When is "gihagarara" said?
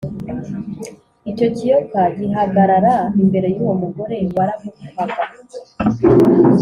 2.17-2.93